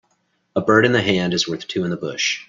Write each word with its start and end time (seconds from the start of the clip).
A 0.55 0.61
bird 0.61 0.83
in 0.87 0.93
the 0.93 1.01
hand 1.03 1.31
is 1.31 1.47
worth 1.47 1.67
two 1.67 1.83
in 1.83 1.91
the 1.91 1.95
bush 1.95 2.39